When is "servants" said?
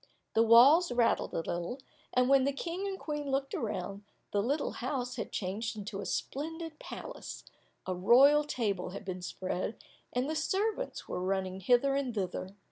10.35-11.07